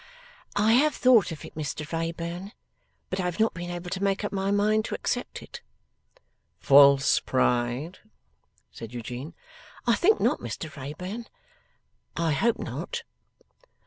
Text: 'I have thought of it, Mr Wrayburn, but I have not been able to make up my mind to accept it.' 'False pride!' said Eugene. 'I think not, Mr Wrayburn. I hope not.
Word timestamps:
'I 0.55 0.73
have 0.73 0.95
thought 0.95 1.31
of 1.31 1.45
it, 1.45 1.53
Mr 1.53 1.85
Wrayburn, 1.91 2.53
but 3.11 3.19
I 3.19 3.25
have 3.25 3.39
not 3.39 3.53
been 3.53 3.69
able 3.69 3.91
to 3.91 4.01
make 4.03 4.23
up 4.23 4.31
my 4.33 4.49
mind 4.49 4.83
to 4.85 4.95
accept 4.95 5.43
it.' 5.43 5.61
'False 6.57 7.19
pride!' 7.19 7.99
said 8.71 8.95
Eugene. 8.95 9.35
'I 9.85 9.93
think 9.93 10.19
not, 10.19 10.39
Mr 10.39 10.75
Wrayburn. 10.75 11.27
I 12.17 12.31
hope 12.31 12.57
not. 12.57 13.03